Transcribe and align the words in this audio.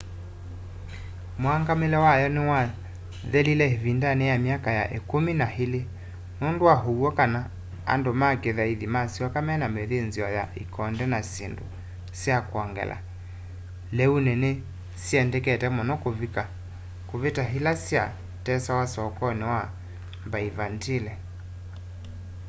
mũngamĩle 1.41 1.97
wa 2.05 2.13
yo 2.21 2.27
nĩwathelĩle 2.35 3.65
ĩvĩndanĩ 3.75 4.25
ya 4.31 4.37
myaka 4.45 4.69
ya 4.79 4.85
ĩkũmĩ 4.97 5.31
n 5.41 5.43
ĩlĩ 5.63 5.81
nũndũ 6.39 6.63
wa 6.69 6.77
ũwyo 6.89 7.09
kana 7.19 7.39
andũ 7.91 8.11
ma 8.21 8.29
kĩthaĩthĩ 8.41 8.87
masyoka 8.95 9.39
mena 9.47 9.65
mĩthĩnzĩo 9.75 10.27
ya 10.37 10.43
ĩkonde 10.61 11.05
na 11.13 11.19
shĩndũ 11.31 11.65
sya 12.19 12.37
kwongela 12.49 12.97
leũnĩ 13.97 14.31
ĩla 14.35 14.37
nĩ 14.43 14.51
syendekete 15.05 15.67
mũno 15.77 15.93
kũvita 17.09 17.43
ĩla 17.57 17.71
sya 17.85 18.03
tesawa 18.45 18.85
sokonĩ 18.93 19.45
wa 19.53 19.61
byvantine 20.31 21.13